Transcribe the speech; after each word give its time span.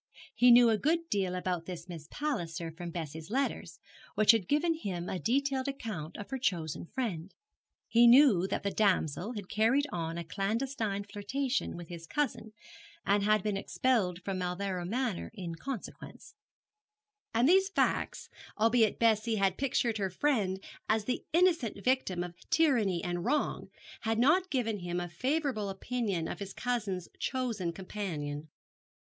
He 0.33 0.49
knew 0.49 0.71
a 0.71 0.79
good 0.79 1.11
deal 1.11 1.35
about 1.35 1.67
this 1.67 1.87
Miss 1.87 2.07
Palliser 2.09 2.71
from 2.71 2.89
Bessie's 2.89 3.29
letters, 3.29 3.77
which 4.15 4.31
had 4.31 4.47
given 4.47 4.73
him 4.73 5.07
a 5.07 5.19
detailed 5.19 5.67
account 5.67 6.17
of 6.17 6.31
her 6.31 6.39
chosen 6.39 6.87
friend. 6.87 7.31
He 7.87 8.07
knew 8.07 8.47
that 8.47 8.63
the 8.63 8.71
damsel 8.71 9.33
had 9.33 9.47
carried 9.47 9.85
on 9.91 10.17
a 10.17 10.23
clandestine 10.23 11.03
flirtation 11.03 11.77
with 11.77 11.89
his 11.89 12.07
cousin, 12.07 12.51
and 13.05 13.21
had 13.21 13.43
been 13.43 13.55
expelled 13.57 14.23
from 14.25 14.39
Mauleverer 14.39 14.85
Manor 14.87 15.29
in 15.35 15.53
consequence; 15.53 16.33
and 17.31 17.47
these 17.47 17.69
facts, 17.69 18.27
albeit 18.59 18.97
Bessie 18.97 19.35
had 19.35 19.55
pictured 19.55 19.99
her 19.99 20.09
friend 20.09 20.63
as 20.89 21.05
the 21.05 21.25
innocent 21.31 21.83
victim 21.83 22.23
of 22.23 22.33
tyranny 22.49 23.03
and 23.03 23.23
wrong, 23.23 23.69
had 23.99 24.17
not 24.17 24.49
given 24.49 24.79
him 24.79 24.99
a 24.99 25.07
favourable 25.07 25.69
opinion 25.69 26.27
of 26.27 26.39
his 26.39 26.53
cousin's 26.55 27.07
chosen 27.19 27.71
companion. 27.71 28.49